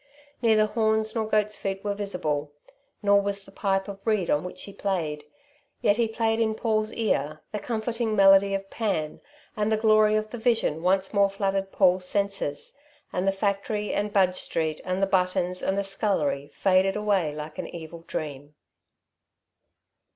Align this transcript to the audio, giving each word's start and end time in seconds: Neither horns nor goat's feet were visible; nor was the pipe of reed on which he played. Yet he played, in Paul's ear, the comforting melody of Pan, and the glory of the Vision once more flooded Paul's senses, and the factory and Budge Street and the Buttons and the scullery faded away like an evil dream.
Neither 0.41 0.65
horns 0.65 1.13
nor 1.13 1.27
goat's 1.27 1.55
feet 1.55 1.83
were 1.83 1.93
visible; 1.93 2.51
nor 3.03 3.21
was 3.21 3.43
the 3.43 3.51
pipe 3.51 3.87
of 3.87 4.07
reed 4.07 4.31
on 4.31 4.43
which 4.43 4.63
he 4.63 4.73
played. 4.73 5.25
Yet 5.79 5.97
he 5.97 6.07
played, 6.07 6.39
in 6.39 6.55
Paul's 6.55 6.91
ear, 6.91 7.41
the 7.51 7.59
comforting 7.59 8.15
melody 8.15 8.55
of 8.55 8.71
Pan, 8.71 9.21
and 9.55 9.71
the 9.71 9.77
glory 9.77 10.15
of 10.15 10.31
the 10.31 10.39
Vision 10.39 10.81
once 10.81 11.13
more 11.13 11.29
flooded 11.29 11.71
Paul's 11.71 12.05
senses, 12.07 12.75
and 13.13 13.27
the 13.27 13.31
factory 13.31 13.93
and 13.93 14.11
Budge 14.11 14.37
Street 14.37 14.81
and 14.83 15.03
the 15.03 15.05
Buttons 15.05 15.61
and 15.61 15.77
the 15.77 15.83
scullery 15.83 16.47
faded 16.51 16.95
away 16.95 17.35
like 17.35 17.59
an 17.59 17.67
evil 17.67 18.03
dream. 18.07 18.55